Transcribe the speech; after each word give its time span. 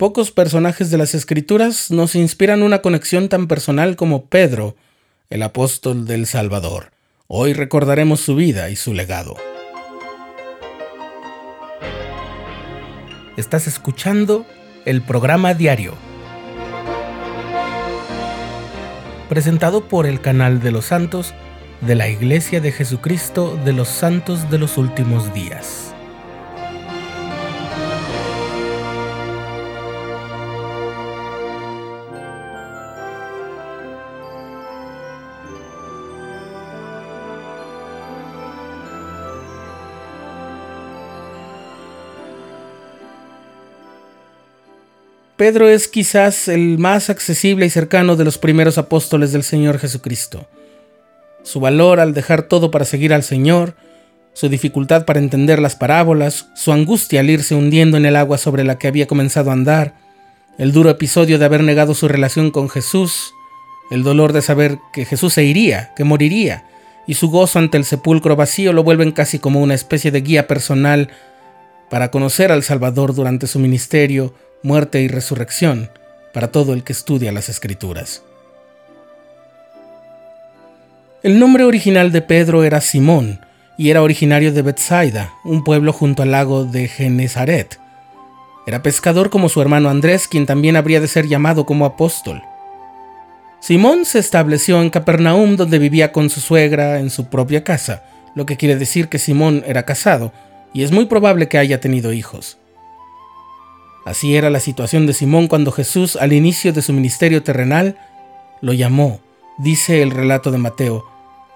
Pocos 0.00 0.30
personajes 0.30 0.90
de 0.90 0.96
las 0.96 1.14
Escrituras 1.14 1.90
nos 1.90 2.14
inspiran 2.14 2.62
una 2.62 2.80
conexión 2.80 3.28
tan 3.28 3.48
personal 3.48 3.96
como 3.96 4.24
Pedro, 4.24 4.74
el 5.28 5.42
apóstol 5.42 6.06
del 6.06 6.24
Salvador. 6.26 6.90
Hoy 7.26 7.52
recordaremos 7.52 8.20
su 8.20 8.34
vida 8.34 8.70
y 8.70 8.76
su 8.76 8.94
legado. 8.94 9.36
Estás 13.36 13.66
escuchando 13.66 14.46
el 14.86 15.02
programa 15.02 15.52
diario, 15.52 15.92
presentado 19.28 19.86
por 19.86 20.06
el 20.06 20.22
canal 20.22 20.60
de 20.60 20.70
los 20.70 20.86
santos 20.86 21.34
de 21.82 21.94
la 21.94 22.08
Iglesia 22.08 22.62
de 22.62 22.72
Jesucristo 22.72 23.60
de 23.66 23.74
los 23.74 23.88
Santos 23.88 24.50
de 24.50 24.56
los 24.56 24.78
Últimos 24.78 25.34
Días. 25.34 25.94
Pedro 45.40 45.70
es 45.70 45.88
quizás 45.88 46.48
el 46.48 46.76
más 46.76 47.08
accesible 47.08 47.64
y 47.64 47.70
cercano 47.70 48.14
de 48.14 48.26
los 48.26 48.36
primeros 48.36 48.76
apóstoles 48.76 49.32
del 49.32 49.42
Señor 49.42 49.78
Jesucristo. 49.78 50.46
Su 51.44 51.60
valor 51.60 51.98
al 51.98 52.12
dejar 52.12 52.42
todo 52.42 52.70
para 52.70 52.84
seguir 52.84 53.14
al 53.14 53.22
Señor, 53.22 53.74
su 54.34 54.50
dificultad 54.50 55.06
para 55.06 55.18
entender 55.18 55.58
las 55.58 55.76
parábolas, 55.76 56.48
su 56.54 56.72
angustia 56.72 57.20
al 57.20 57.30
irse 57.30 57.54
hundiendo 57.54 57.96
en 57.96 58.04
el 58.04 58.16
agua 58.16 58.36
sobre 58.36 58.64
la 58.64 58.76
que 58.76 58.86
había 58.86 59.06
comenzado 59.06 59.48
a 59.48 59.54
andar, 59.54 59.94
el 60.58 60.72
duro 60.72 60.90
episodio 60.90 61.38
de 61.38 61.46
haber 61.46 61.62
negado 61.62 61.94
su 61.94 62.06
relación 62.06 62.50
con 62.50 62.68
Jesús, 62.68 63.32
el 63.90 64.02
dolor 64.02 64.34
de 64.34 64.42
saber 64.42 64.76
que 64.92 65.06
Jesús 65.06 65.32
se 65.32 65.44
iría, 65.44 65.94
que 65.96 66.04
moriría, 66.04 66.66
y 67.06 67.14
su 67.14 67.30
gozo 67.30 67.58
ante 67.58 67.78
el 67.78 67.86
sepulcro 67.86 68.36
vacío 68.36 68.74
lo 68.74 68.84
vuelven 68.84 69.10
casi 69.10 69.38
como 69.38 69.62
una 69.62 69.72
especie 69.72 70.10
de 70.10 70.20
guía 70.20 70.46
personal 70.46 71.08
para 71.88 72.10
conocer 72.10 72.52
al 72.52 72.62
Salvador 72.62 73.14
durante 73.14 73.46
su 73.46 73.58
ministerio 73.58 74.34
muerte 74.62 75.00
y 75.00 75.08
resurrección 75.08 75.90
para 76.32 76.52
todo 76.52 76.72
el 76.72 76.84
que 76.84 76.92
estudia 76.92 77.32
las 77.32 77.48
escrituras. 77.48 78.22
El 81.22 81.38
nombre 81.38 81.64
original 81.64 82.12
de 82.12 82.22
Pedro 82.22 82.64
era 82.64 82.80
Simón 82.80 83.40
y 83.76 83.90
era 83.90 84.02
originario 84.02 84.52
de 84.52 84.62
Bethsaida, 84.62 85.32
un 85.44 85.64
pueblo 85.64 85.92
junto 85.92 86.22
al 86.22 86.30
lago 86.30 86.64
de 86.64 86.88
Genezaret. 86.88 87.78
Era 88.66 88.82
pescador 88.82 89.30
como 89.30 89.48
su 89.48 89.60
hermano 89.60 89.88
Andrés, 89.88 90.28
quien 90.28 90.46
también 90.46 90.76
habría 90.76 91.00
de 91.00 91.08
ser 91.08 91.26
llamado 91.26 91.66
como 91.66 91.86
apóstol. 91.86 92.42
Simón 93.60 94.04
se 94.04 94.18
estableció 94.18 94.80
en 94.80 94.90
Capernaum 94.90 95.56
donde 95.56 95.78
vivía 95.78 96.12
con 96.12 96.30
su 96.30 96.40
suegra 96.40 97.00
en 97.00 97.10
su 97.10 97.26
propia 97.26 97.64
casa, 97.64 98.02
lo 98.34 98.46
que 98.46 98.56
quiere 98.56 98.76
decir 98.76 99.08
que 99.08 99.18
Simón 99.18 99.62
era 99.66 99.84
casado, 99.84 100.32
y 100.72 100.82
es 100.82 100.92
muy 100.92 101.06
probable 101.06 101.48
que 101.48 101.58
haya 101.58 101.80
tenido 101.80 102.12
hijos. 102.12 102.59
Así 104.04 104.36
era 104.36 104.50
la 104.50 104.60
situación 104.60 105.06
de 105.06 105.12
Simón 105.12 105.46
cuando 105.46 105.72
Jesús, 105.72 106.16
al 106.16 106.32
inicio 106.32 106.72
de 106.72 106.82
su 106.82 106.92
ministerio 106.92 107.42
terrenal, 107.42 107.98
lo 108.60 108.72
llamó, 108.72 109.20
dice 109.58 110.02
el 110.02 110.10
relato 110.10 110.50
de 110.50 110.58
Mateo. 110.58 111.04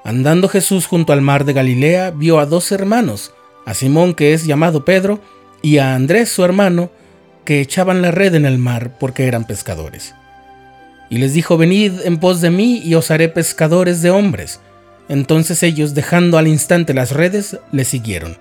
Andando 0.04 0.48
Jesús 0.48 0.86
junto 0.86 1.12
al 1.12 1.22
mar 1.22 1.44
de 1.44 1.54
Galilea, 1.54 2.10
vio 2.10 2.38
a 2.38 2.46
dos 2.46 2.70
hermanos, 2.72 3.32
a 3.64 3.72
Simón 3.72 4.14
que 4.14 4.34
es 4.34 4.44
llamado 4.44 4.84
Pedro, 4.84 5.20
y 5.62 5.78
a 5.78 5.94
Andrés 5.94 6.28
su 6.28 6.44
hermano, 6.44 6.90
que 7.44 7.60
echaban 7.60 8.02
la 8.02 8.10
red 8.10 8.34
en 8.34 8.44
el 8.44 8.58
mar 8.58 8.96
porque 8.98 9.26
eran 9.26 9.46
pescadores. 9.46 10.14
Y 11.08 11.18
les 11.18 11.32
dijo, 11.32 11.56
venid 11.56 12.00
en 12.04 12.18
pos 12.18 12.40
de 12.40 12.50
mí 12.50 12.82
y 12.84 12.94
os 12.94 13.10
haré 13.10 13.28
pescadores 13.28 14.02
de 14.02 14.10
hombres. 14.10 14.60
Entonces 15.08 15.62
ellos, 15.62 15.94
dejando 15.94 16.38
al 16.38 16.48
instante 16.48 16.94
las 16.94 17.12
redes, 17.12 17.58
le 17.72 17.84
siguieron. 17.84 18.38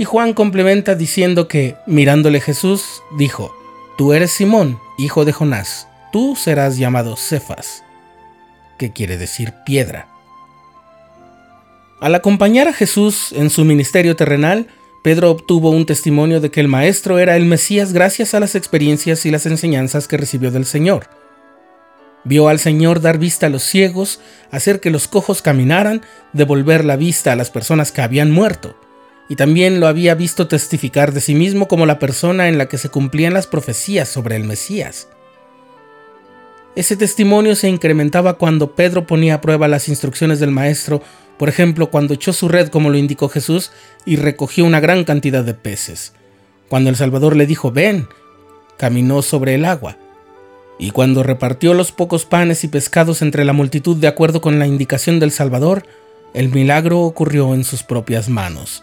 Y 0.00 0.06
Juan 0.06 0.32
complementa 0.32 0.94
diciendo 0.94 1.46
que, 1.46 1.76
mirándole 1.84 2.40
Jesús, 2.40 3.02
dijo, 3.18 3.54
Tú 3.98 4.14
eres 4.14 4.30
Simón, 4.30 4.80
hijo 4.96 5.26
de 5.26 5.34
Jonás, 5.34 5.88
tú 6.10 6.36
serás 6.36 6.78
llamado 6.78 7.16
Cefas, 7.16 7.84
que 8.78 8.94
quiere 8.94 9.18
decir 9.18 9.52
piedra. 9.66 10.08
Al 12.00 12.14
acompañar 12.14 12.66
a 12.66 12.72
Jesús 12.72 13.32
en 13.32 13.50
su 13.50 13.66
ministerio 13.66 14.16
terrenal, 14.16 14.68
Pedro 15.04 15.30
obtuvo 15.30 15.68
un 15.68 15.84
testimonio 15.84 16.40
de 16.40 16.50
que 16.50 16.60
el 16.60 16.68
Maestro 16.68 17.18
era 17.18 17.36
el 17.36 17.44
Mesías 17.44 17.92
gracias 17.92 18.32
a 18.32 18.40
las 18.40 18.54
experiencias 18.54 19.26
y 19.26 19.30
las 19.30 19.44
enseñanzas 19.44 20.08
que 20.08 20.16
recibió 20.16 20.50
del 20.50 20.64
Señor. 20.64 21.10
Vio 22.24 22.48
al 22.48 22.58
Señor 22.58 23.02
dar 23.02 23.18
vista 23.18 23.48
a 23.48 23.50
los 23.50 23.64
ciegos, 23.64 24.18
hacer 24.50 24.80
que 24.80 24.88
los 24.88 25.08
cojos 25.08 25.42
caminaran, 25.42 26.00
devolver 26.32 26.86
la 26.86 26.96
vista 26.96 27.32
a 27.32 27.36
las 27.36 27.50
personas 27.50 27.92
que 27.92 28.00
habían 28.00 28.30
muerto 28.30 28.79
y 29.30 29.36
también 29.36 29.78
lo 29.78 29.86
había 29.86 30.16
visto 30.16 30.48
testificar 30.48 31.12
de 31.12 31.20
sí 31.20 31.36
mismo 31.36 31.68
como 31.68 31.86
la 31.86 32.00
persona 32.00 32.48
en 32.48 32.58
la 32.58 32.66
que 32.66 32.78
se 32.78 32.88
cumplían 32.88 33.32
las 33.32 33.46
profecías 33.46 34.08
sobre 34.08 34.34
el 34.34 34.42
Mesías. 34.42 35.06
Ese 36.74 36.96
testimonio 36.96 37.54
se 37.54 37.68
incrementaba 37.68 38.38
cuando 38.38 38.74
Pedro 38.74 39.06
ponía 39.06 39.36
a 39.36 39.40
prueba 39.40 39.68
las 39.68 39.88
instrucciones 39.88 40.40
del 40.40 40.50
Maestro, 40.50 41.00
por 41.38 41.48
ejemplo, 41.48 41.90
cuando 41.92 42.14
echó 42.14 42.32
su 42.32 42.48
red 42.48 42.70
como 42.70 42.90
lo 42.90 42.98
indicó 42.98 43.28
Jesús 43.28 43.70
y 44.04 44.16
recogió 44.16 44.64
una 44.64 44.80
gran 44.80 45.04
cantidad 45.04 45.44
de 45.44 45.54
peces. 45.54 46.12
Cuando 46.68 46.90
el 46.90 46.96
Salvador 46.96 47.36
le 47.36 47.46
dijo, 47.46 47.70
ven, 47.70 48.08
caminó 48.78 49.22
sobre 49.22 49.54
el 49.54 49.64
agua. 49.64 49.96
Y 50.76 50.90
cuando 50.90 51.22
repartió 51.22 51.72
los 51.74 51.92
pocos 51.92 52.24
panes 52.24 52.64
y 52.64 52.68
pescados 52.68 53.22
entre 53.22 53.44
la 53.44 53.52
multitud 53.52 53.96
de 53.96 54.08
acuerdo 54.08 54.40
con 54.40 54.58
la 54.58 54.66
indicación 54.66 55.20
del 55.20 55.30
Salvador, 55.30 55.86
el 56.34 56.48
milagro 56.48 56.98
ocurrió 57.02 57.54
en 57.54 57.62
sus 57.62 57.84
propias 57.84 58.28
manos. 58.28 58.82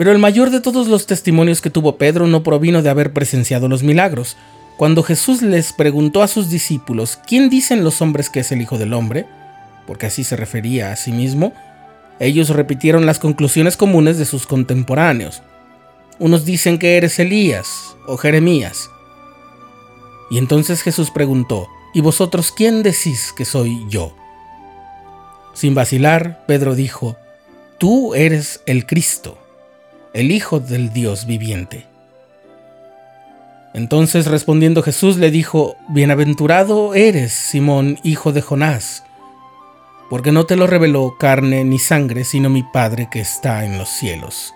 Pero 0.00 0.12
el 0.12 0.18
mayor 0.18 0.48
de 0.48 0.62
todos 0.62 0.88
los 0.88 1.04
testimonios 1.04 1.60
que 1.60 1.68
tuvo 1.68 1.98
Pedro 1.98 2.26
no 2.26 2.42
provino 2.42 2.80
de 2.80 2.88
haber 2.88 3.12
presenciado 3.12 3.68
los 3.68 3.82
milagros. 3.82 4.38
Cuando 4.78 5.02
Jesús 5.02 5.42
les 5.42 5.74
preguntó 5.74 6.22
a 6.22 6.26
sus 6.26 6.48
discípulos, 6.48 7.18
¿quién 7.26 7.50
dicen 7.50 7.84
los 7.84 8.00
hombres 8.00 8.30
que 8.30 8.40
es 8.40 8.50
el 8.50 8.62
Hijo 8.62 8.78
del 8.78 8.94
Hombre? 8.94 9.26
Porque 9.86 10.06
así 10.06 10.24
se 10.24 10.36
refería 10.36 10.90
a 10.90 10.96
sí 10.96 11.12
mismo, 11.12 11.52
ellos 12.18 12.48
repitieron 12.48 13.04
las 13.04 13.18
conclusiones 13.18 13.76
comunes 13.76 14.16
de 14.16 14.24
sus 14.24 14.46
contemporáneos. 14.46 15.42
Unos 16.18 16.46
dicen 16.46 16.78
que 16.78 16.96
eres 16.96 17.18
Elías 17.18 17.94
o 18.06 18.16
Jeremías. 18.16 18.88
Y 20.30 20.38
entonces 20.38 20.80
Jesús 20.80 21.10
preguntó, 21.10 21.68
¿y 21.92 22.00
vosotros 22.00 22.54
quién 22.56 22.82
decís 22.82 23.34
que 23.36 23.44
soy 23.44 23.84
yo? 23.90 24.16
Sin 25.52 25.74
vacilar, 25.74 26.46
Pedro 26.46 26.74
dijo, 26.74 27.18
Tú 27.76 28.14
eres 28.14 28.62
el 28.64 28.86
Cristo, 28.86 29.36
el 30.12 30.32
Hijo 30.32 30.58
del 30.58 30.92
Dios 30.92 31.26
viviente. 31.26 31.86
Entonces 33.72 34.26
respondiendo 34.26 34.82
Jesús 34.82 35.16
le 35.16 35.30
dijo, 35.30 35.76
Bienaventurado 35.88 36.94
eres, 36.94 37.32
Simón, 37.32 37.98
hijo 38.02 38.32
de 38.32 38.42
Jonás, 38.42 39.04
porque 40.08 40.32
no 40.32 40.44
te 40.44 40.56
lo 40.56 40.66
reveló 40.66 41.16
carne 41.18 41.64
ni 41.64 41.78
sangre, 41.78 42.24
sino 42.24 42.50
mi 42.50 42.64
Padre 42.64 43.08
que 43.10 43.20
está 43.20 43.64
en 43.64 43.78
los 43.78 43.88
cielos. 43.88 44.54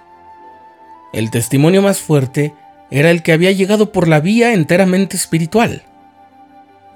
El 1.13 1.31
testimonio 1.31 1.81
más 1.81 2.01
fuerte 2.01 2.55
era 2.91 3.13
el 3.13 3.23
que 3.23 3.33
había 3.33 3.53
llegado 3.53 3.93
por 3.93 4.09
la 4.09 4.19
vía 4.19 4.53
enteramente 4.53 5.17
espiritual. 5.17 5.85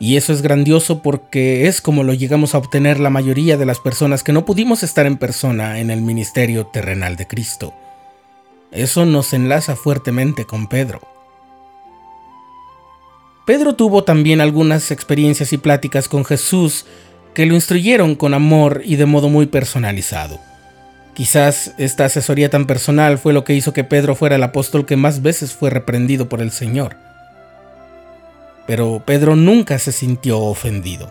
Y 0.00 0.16
eso 0.16 0.32
es 0.32 0.42
grandioso 0.42 1.02
porque 1.02 1.68
es 1.68 1.80
como 1.80 2.02
lo 2.02 2.14
llegamos 2.14 2.54
a 2.54 2.58
obtener 2.58 2.98
la 2.98 3.10
mayoría 3.10 3.56
de 3.56 3.66
las 3.66 3.78
personas 3.78 4.24
que 4.24 4.32
no 4.32 4.44
pudimos 4.44 4.82
estar 4.82 5.06
en 5.06 5.16
persona 5.16 5.78
en 5.78 5.90
el 5.90 6.02
ministerio 6.02 6.66
terrenal 6.66 7.14
de 7.14 7.28
Cristo. 7.28 7.72
Eso 8.70 9.06
nos 9.06 9.32
enlaza 9.32 9.76
fuertemente 9.76 10.44
con 10.44 10.68
Pedro. 10.68 11.00
Pedro 13.46 13.74
tuvo 13.74 14.04
también 14.04 14.42
algunas 14.42 14.90
experiencias 14.90 15.54
y 15.54 15.58
pláticas 15.58 16.08
con 16.08 16.24
Jesús 16.24 16.84
que 17.32 17.46
lo 17.46 17.54
instruyeron 17.54 18.14
con 18.14 18.34
amor 18.34 18.82
y 18.84 18.96
de 18.96 19.06
modo 19.06 19.30
muy 19.30 19.46
personalizado. 19.46 20.38
Quizás 21.14 21.72
esta 21.78 22.04
asesoría 22.04 22.50
tan 22.50 22.66
personal 22.66 23.18
fue 23.18 23.32
lo 23.32 23.44
que 23.44 23.54
hizo 23.54 23.72
que 23.72 23.84
Pedro 23.84 24.14
fuera 24.14 24.36
el 24.36 24.42
apóstol 24.42 24.84
que 24.84 24.96
más 24.96 25.22
veces 25.22 25.52
fue 25.52 25.70
reprendido 25.70 26.28
por 26.28 26.42
el 26.42 26.50
Señor. 26.50 26.96
Pero 28.66 29.02
Pedro 29.06 29.34
nunca 29.34 29.78
se 29.78 29.92
sintió 29.92 30.40
ofendido, 30.40 31.10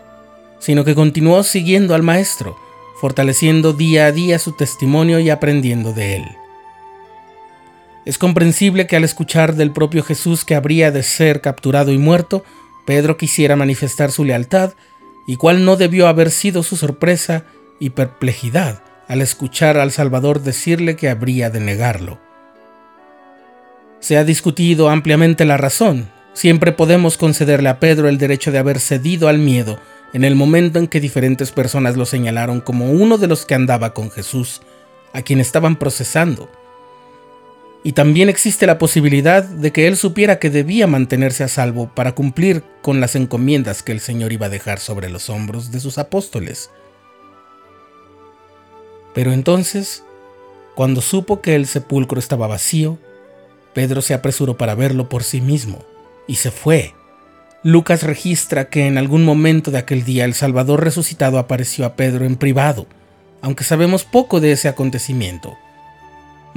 sino 0.59 0.85
que 0.85 0.95
continuó 0.95 1.41
siguiendo 1.43 1.95
al 1.95 2.03
Maestro, 2.03 2.55
fortaleciendo 3.01 3.73
día 3.73 4.05
a 4.05 4.11
día 4.11 4.37
su 4.37 4.55
testimonio 4.55 5.19
y 5.19 5.31
aprendiendo 5.31 5.91
de 5.91 6.17
él. 6.17 6.25
Es 8.07 8.17
comprensible 8.17 8.87
que 8.87 8.95
al 8.95 9.03
escuchar 9.03 9.55
del 9.55 9.73
propio 9.73 10.01
Jesús 10.01 10.45
que 10.45 10.55
habría 10.55 10.91
de 10.91 11.03
ser 11.03 11.41
capturado 11.41 11.91
y 11.91 11.97
muerto, 11.97 12.45
Pedro 12.85 13.17
quisiera 13.17 13.57
manifestar 13.57 14.13
su 14.13 14.23
lealtad, 14.23 14.75
y 15.27 15.35
cuál 15.35 15.65
no 15.65 15.75
debió 15.75 16.07
haber 16.07 16.31
sido 16.31 16.63
su 16.63 16.77
sorpresa 16.77 17.43
y 17.81 17.89
perplejidad 17.89 18.81
al 19.09 19.21
escuchar 19.21 19.77
al 19.77 19.91
Salvador 19.91 20.41
decirle 20.41 20.95
que 20.95 21.09
habría 21.09 21.49
de 21.49 21.59
negarlo. 21.59 22.17
Se 23.99 24.15
ha 24.15 24.23
discutido 24.23 24.89
ampliamente 24.89 25.43
la 25.43 25.57
razón. 25.57 26.09
Siempre 26.31 26.71
podemos 26.71 27.17
concederle 27.17 27.67
a 27.67 27.81
Pedro 27.81 28.07
el 28.07 28.17
derecho 28.17 28.53
de 28.53 28.59
haber 28.59 28.79
cedido 28.79 29.27
al 29.27 29.39
miedo 29.39 29.79
en 30.13 30.23
el 30.23 30.35
momento 30.35 30.79
en 30.79 30.87
que 30.87 31.01
diferentes 31.01 31.51
personas 31.51 31.97
lo 31.97 32.05
señalaron 32.05 32.61
como 32.61 32.89
uno 32.89 33.17
de 33.17 33.27
los 33.27 33.45
que 33.45 33.55
andaba 33.55 33.93
con 33.93 34.11
Jesús, 34.11 34.61
a 35.11 35.23
quien 35.23 35.41
estaban 35.41 35.75
procesando. 35.75 36.49
Y 37.83 37.93
también 37.93 38.27
existe 38.27 38.67
la 38.67 38.77
posibilidad 38.77 39.43
de 39.43 39.71
que 39.71 39.87
él 39.87 39.95
supiera 39.95 40.39
que 40.39 40.49
debía 40.49 40.87
mantenerse 40.87 41.43
a 41.43 41.47
salvo 41.47 41.91
para 41.93 42.15
cumplir 42.15 42.63
con 42.81 42.99
las 42.99 43.15
encomiendas 43.15 43.83
que 43.83 43.91
el 43.91 43.99
Señor 43.99 44.33
iba 44.33 44.47
a 44.47 44.49
dejar 44.49 44.79
sobre 44.79 45.09
los 45.09 45.29
hombros 45.29 45.71
de 45.71 45.79
sus 45.79 45.97
apóstoles. 45.97 46.69
Pero 49.13 49.31
entonces, 49.31 50.03
cuando 50.75 51.01
supo 51.01 51.41
que 51.41 51.55
el 51.55 51.65
sepulcro 51.65 52.19
estaba 52.19 52.47
vacío, 52.47 52.97
Pedro 53.73 54.01
se 54.01 54.13
apresuró 54.13 54.57
para 54.57 54.75
verlo 54.75 55.07
por 55.07 55.23
sí 55.23 55.39
mismo 55.39 55.83
y 56.27 56.35
se 56.35 56.51
fue. 56.51 56.93
Lucas 57.63 58.03
registra 58.03 58.69
que 58.69 58.85
en 58.85 58.97
algún 58.97 59.23
momento 59.23 59.71
de 59.71 59.79
aquel 59.79 60.03
día 60.03 60.25
el 60.25 60.33
Salvador 60.33 60.83
resucitado 60.83 61.39
apareció 61.39 61.85
a 61.85 61.95
Pedro 61.95 62.25
en 62.25 62.35
privado, 62.35 62.85
aunque 63.41 63.63
sabemos 63.63 64.03
poco 64.03 64.39
de 64.39 64.51
ese 64.51 64.67
acontecimiento. 64.67 65.57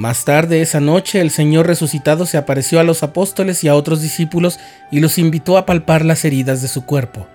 Más 0.01 0.25
tarde 0.25 0.63
esa 0.63 0.81
noche 0.81 1.21
el 1.21 1.31
Señor 1.31 1.67
resucitado 1.67 2.25
se 2.25 2.39
apareció 2.39 2.81
a 2.81 2.85
los 2.85 3.03
apóstoles 3.03 3.63
y 3.65 3.69
a 3.69 3.75
otros 3.75 4.01
discípulos 4.01 4.59
y 4.91 5.01
los 5.01 5.19
invitó 5.19 5.59
a 5.59 5.67
palpar 5.67 6.07
las 6.07 6.25
heridas 6.25 6.63
de 6.63 6.69
su 6.69 6.87
cuerpo. 6.87 7.27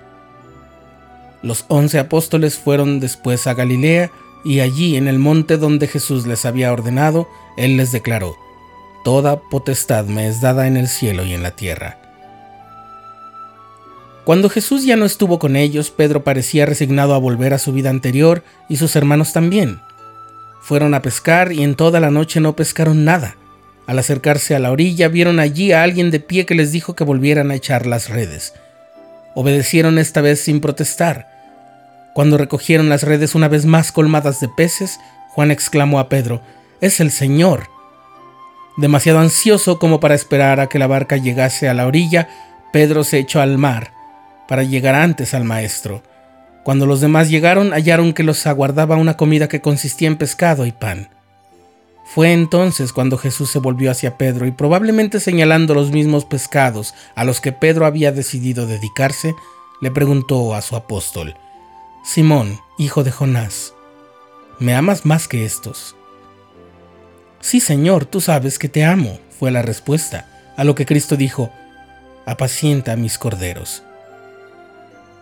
Los 1.44 1.66
once 1.68 2.00
apóstoles 2.00 2.58
fueron 2.58 3.00
después 3.00 3.46
a 3.46 3.54
Galilea 3.54 4.10
y 4.44 4.62
allí 4.62 4.96
en 4.96 5.08
el 5.08 5.20
monte 5.20 5.58
donde 5.58 5.86
Jesús 5.88 6.26
les 6.26 6.44
había 6.44 6.74
ordenado, 6.74 7.30
Él 7.56 7.78
les 7.78 7.92
declaró, 7.92 8.36
Toda 9.04 9.40
potestad 9.42 10.06
me 10.06 10.28
es 10.28 10.42
dada 10.42 10.66
en 10.66 10.76
el 10.76 10.88
cielo 10.88 11.24
y 11.24 11.36
en 11.36 11.44
la 11.44 11.52
tierra. 11.52 12.00
Cuando 14.24 14.50
Jesús 14.50 14.86
ya 14.86 14.96
no 14.96 15.06
estuvo 15.06 15.38
con 15.38 15.56
ellos, 15.56 15.92
Pedro 15.92 16.24
parecía 16.24 16.66
resignado 16.66 17.14
a 17.14 17.20
volver 17.20 17.54
a 17.54 17.60
su 17.60 17.74
vida 17.74 17.92
anterior 17.92 18.44
y 18.68 18.78
sus 18.78 18.96
hermanos 18.96 19.34
también. 19.34 19.82
Fueron 20.66 20.96
a 20.96 21.04
pescar 21.04 21.52
y 21.52 21.62
en 21.62 21.76
toda 21.76 22.00
la 22.00 22.10
noche 22.10 22.40
no 22.40 22.56
pescaron 22.56 23.06
nada. 23.06 23.38
Al 23.86 24.00
acercarse 24.00 24.56
a 24.56 24.60
la 24.60 24.72
orilla 24.72 25.10
vieron 25.10 25.40
allí 25.40 25.72
a 25.72 25.84
alguien 25.84 26.10
de 26.10 26.20
pie 26.20 26.48
que 26.48 26.56
les 26.56 26.72
dijo 26.72 26.96
que 26.96 27.04
volvieran 27.04 27.52
a 27.52 27.56
echar 27.56 27.86
las 27.86 28.10
redes. 28.10 28.56
Obedecieron 29.36 30.00
esta 30.00 30.22
vez 30.22 30.42
sin 30.42 30.62
protestar. 30.62 31.28
Cuando 32.16 32.40
recogieron 32.40 32.90
las 32.90 33.04
redes 33.04 33.36
una 33.36 33.48
vez 33.48 33.68
más 33.68 33.92
colmadas 33.92 34.40
de 34.40 34.50
peces, 34.58 35.00
Juan 35.30 35.52
exclamó 35.52 36.00
a 36.00 36.10
Pedro, 36.10 36.42
Es 36.82 37.00
el 37.00 37.12
Señor. 37.12 37.68
Demasiado 38.76 39.20
ansioso 39.20 39.78
como 39.78 40.00
para 40.00 40.16
esperar 40.16 40.60
a 40.60 40.68
que 40.68 40.80
la 40.80 40.88
barca 40.88 41.18
llegase 41.18 41.70
a 41.70 41.76
la 41.76 41.86
orilla, 41.86 42.28
Pedro 42.74 43.04
se 43.04 43.20
echó 43.20 43.40
al 43.40 43.60
mar 43.60 43.94
para 44.48 44.64
llegar 44.64 44.96
antes 44.96 45.36
al 45.36 45.44
maestro. 45.44 46.02
Cuando 46.66 46.88
los 46.88 47.00
demás 47.00 47.30
llegaron, 47.30 47.74
hallaron 47.74 48.12
que 48.12 48.24
los 48.24 48.48
aguardaba 48.48 48.96
una 48.96 49.18
comida 49.18 49.48
que 49.48 49.62
consistía 49.62 50.08
en 50.08 50.18
pescado 50.18 50.66
y 50.66 50.72
pan. 50.72 51.10
Fue 52.06 52.34
entonces 52.34 52.92
cuando 52.92 53.20
Jesús 53.20 53.52
se 53.52 53.60
volvió 53.60 53.92
hacia 53.92 54.18
Pedro 54.18 54.48
y 54.48 54.52
probablemente 54.52 55.20
señalando 55.20 55.76
los 55.76 55.92
mismos 55.92 56.26
pescados 56.26 56.96
a 57.14 57.24
los 57.24 57.40
que 57.40 57.52
Pedro 57.52 57.86
había 57.86 58.12
decidido 58.12 58.66
dedicarse, 58.66 59.36
le 59.80 59.92
preguntó 59.92 60.56
a 60.56 60.64
su 60.64 60.76
apóstol, 60.76 61.36
Simón, 62.04 62.60
hijo 62.80 63.04
de 63.04 63.12
Jonás, 63.12 63.76
¿me 64.58 64.74
amas 64.74 65.06
más 65.06 65.28
que 65.28 65.46
estos? 65.46 65.96
Sí, 67.42 67.60
Señor, 67.60 68.06
tú 68.06 68.22
sabes 68.22 68.58
que 68.58 68.70
te 68.70 68.84
amo, 68.84 69.20
fue 69.38 69.52
la 69.52 69.62
respuesta, 69.62 70.54
a 70.58 70.64
lo 70.64 70.74
que 70.74 70.88
Cristo 70.88 71.16
dijo, 71.16 71.52
apacienta 72.26 72.96
mis 72.96 73.20
corderos. 73.20 73.84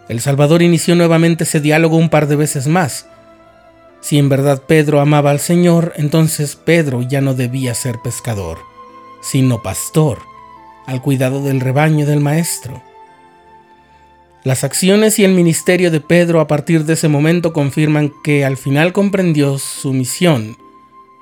El 0.10 0.20
Salvador 0.20 0.62
inició 0.62 0.96
nuevamente 0.96 1.46
ese 1.46 1.60
diálogo 1.60 1.98
un 1.98 2.10
par 2.10 2.28
de 2.28 2.36
veces 2.36 2.68
más. 2.68 3.08
Si 4.02 4.18
en 4.18 4.28
verdad 4.28 4.64
Pedro 4.68 5.00
amaba 5.00 5.32
al 5.32 5.40
Señor, 5.40 5.94
entonces 5.96 6.56
Pedro 6.56 7.02
ya 7.02 7.22
no 7.22 7.34
debía 7.34 7.74
ser 7.74 8.00
pescador, 8.04 8.60
sino 9.22 9.62
pastor, 9.62 10.20
al 10.86 11.02
cuidado 11.02 11.42
del 11.42 11.62
rebaño 11.62 12.06
del 12.06 12.20
Maestro. 12.20 12.84
Las 14.44 14.66
acciones 14.66 15.20
y 15.20 15.24
el 15.24 15.32
ministerio 15.32 15.90
de 15.90 16.02
Pedro 16.02 16.42
a 16.42 16.48
partir 16.48 16.84
de 16.84 16.94
ese 16.94 17.08
momento 17.08 17.54
confirman 17.54 18.12
que 18.26 18.44
al 18.44 18.58
final 18.58 18.92
comprendió 18.92 19.58
su 19.58 19.94
misión 19.94 20.58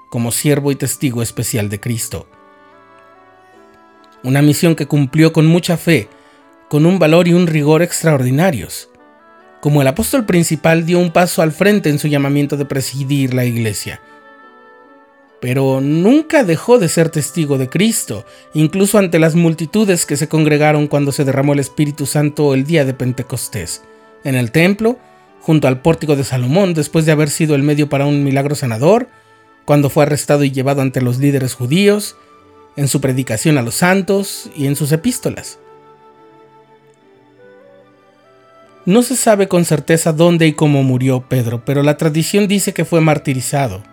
como 0.10 0.32
siervo 0.32 0.72
y 0.72 0.76
testigo 0.76 1.22
especial 1.22 1.70
de 1.70 1.80
Cristo. 1.80 2.26
Una 4.24 4.42
misión 4.42 4.76
que 4.76 4.88
cumplió 4.88 5.32
con 5.34 5.46
mucha 5.46 5.78
fe, 5.78 6.10
con 6.72 6.86
un 6.86 7.00
valor 7.00 7.28
y 7.28 7.34
un 7.34 7.48
rigor 7.48 7.82
extraordinarios. 7.82 8.88
Como 9.60 9.82
el 9.82 9.90
apóstol 9.90 10.26
principal 10.26 10.86
dio 10.86 11.00
un 11.00 11.12
paso 11.12 11.42
al 11.42 11.52
frente 11.52 11.90
en 11.90 12.00
su 12.00 12.08
llamamiento 12.08 12.56
de 12.56 12.64
presidir 12.64 13.34
la 13.34 13.44
iglesia. 13.44 14.00
Pero 15.42 15.82
nunca 15.82 16.46
dejó 16.46 16.80
de 16.80 16.88
ser 16.88 17.10
testigo 17.10 17.58
de 17.58 17.68
Cristo, 17.68 18.26
incluso 18.54 18.98
ante 18.98 19.20
las 19.20 19.36
multitudes 19.36 20.06
que 20.06 20.16
se 20.16 20.30
congregaron 20.30 20.88
cuando 20.88 21.12
se 21.12 21.26
derramó 21.26 21.52
el 21.52 21.60
Espíritu 21.60 22.06
Santo 22.06 22.54
el 22.54 22.64
día 22.64 22.86
de 22.86 22.94
Pentecostés, 22.94 23.84
en 24.24 24.36
el 24.36 24.54
templo, 24.54 24.98
junto 25.42 25.68
al 25.68 25.82
pórtico 25.82 26.16
de 26.16 26.24
Salomón, 26.24 26.74
después 26.74 27.06
de 27.06 27.12
haber 27.12 27.30
sido 27.30 27.54
el 27.54 27.64
medio 27.64 27.90
para 27.90 28.06
un 28.06 28.24
milagro 28.24 28.56
sanador, 28.56 29.10
cuando 29.66 29.90
fue 29.90 30.04
arrestado 30.04 30.46
y 30.46 30.52
llevado 30.52 30.82
ante 30.82 31.02
los 31.02 31.18
líderes 31.18 31.54
judíos, 31.54 32.16
en 32.78 32.88
su 32.88 33.02
predicación 33.02 33.58
a 33.58 33.62
los 33.62 33.76
santos 33.76 34.50
y 34.56 34.68
en 34.68 34.78
sus 34.78 34.94
epístolas. 34.94 35.60
No 38.86 39.04
se 39.04 39.16
sabe 39.16 39.48
con 39.48 39.64
certeza 39.64 40.12
dónde 40.12 40.48
y 40.48 40.54
cómo 40.54 40.82
murió 40.82 41.22
Pedro, 41.30 41.64
pero 41.64 41.84
la 41.84 41.98
tradición 41.98 42.48
dice 42.48 42.74
que 42.74 42.84
fue 42.84 43.00
martirizado, 43.00 43.84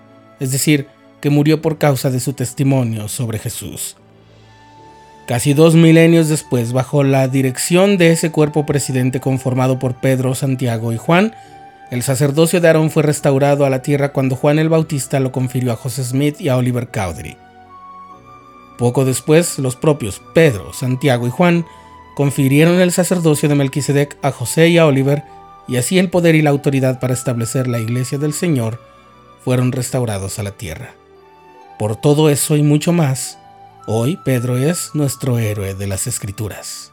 es 0.40 0.50
decir, 0.50 0.86
que 1.20 1.28
murió 1.28 1.60
por 1.60 1.76
causa 1.76 2.10
de 2.10 2.20
su 2.20 2.32
testimonio 2.32 3.08
sobre 3.08 3.38
Jesús. 3.38 3.96
Casi 5.26 5.52
dos 5.52 5.74
milenios 5.74 6.28
después, 6.28 6.72
bajo 6.72 7.02
la 7.02 7.28
dirección 7.28 7.98
de 7.98 8.12
ese 8.12 8.30
cuerpo 8.30 8.64
presidente 8.64 9.20
conformado 9.20 9.78
por 9.78 9.96
Pedro, 9.96 10.34
Santiago 10.34 10.90
y 10.90 10.96
Juan, 10.96 11.34
el 11.90 12.02
sacerdocio 12.02 12.62
de 12.62 12.68
Aarón 12.68 12.90
fue 12.90 13.02
restaurado 13.02 13.66
a 13.66 13.70
la 13.70 13.82
tierra 13.82 14.12
cuando 14.14 14.36
Juan 14.36 14.58
el 14.58 14.70
Bautista 14.70 15.20
lo 15.20 15.32
confirió 15.32 15.72
a 15.72 15.76
José 15.76 16.02
Smith 16.02 16.40
y 16.40 16.48
a 16.48 16.56
Oliver 16.56 16.88
Cowdery. 16.88 17.36
Poco 18.78 19.04
después, 19.04 19.58
los 19.58 19.76
propios 19.76 20.22
Pedro, 20.34 20.72
Santiago 20.72 21.26
y 21.26 21.30
Juan 21.30 21.66
confirieron 22.18 22.80
el 22.80 22.90
sacerdocio 22.90 23.48
de 23.48 23.54
Melquisedec 23.54 24.18
a 24.22 24.32
José 24.32 24.70
y 24.70 24.78
a 24.78 24.86
Oliver, 24.86 25.22
y 25.68 25.76
así 25.76 26.00
el 26.00 26.10
poder 26.10 26.34
y 26.34 26.42
la 26.42 26.50
autoridad 26.50 26.98
para 26.98 27.14
establecer 27.14 27.68
la 27.68 27.78
iglesia 27.78 28.18
del 28.18 28.32
Señor 28.32 28.82
fueron 29.44 29.70
restaurados 29.70 30.40
a 30.40 30.42
la 30.42 30.50
tierra. 30.50 30.94
Por 31.78 31.94
todo 31.94 32.28
eso 32.28 32.56
y 32.56 32.64
mucho 32.64 32.92
más, 32.92 33.38
hoy 33.86 34.18
Pedro 34.24 34.58
es 34.58 34.90
nuestro 34.94 35.38
héroe 35.38 35.76
de 35.76 35.86
las 35.86 36.08
Escrituras. 36.08 36.90